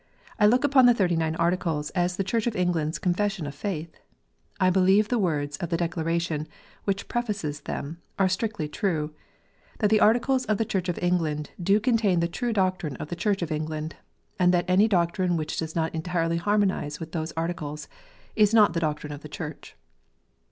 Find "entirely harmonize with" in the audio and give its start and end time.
15.93-17.11